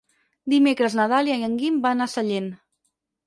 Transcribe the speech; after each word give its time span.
Dimecres 0.53 0.95
na 0.99 1.05
Dàlia 1.11 1.35
i 1.41 1.45
en 1.49 1.55
Guim 1.61 1.77
van 1.85 2.03
a 2.05 2.09
Sallent. 2.17 2.51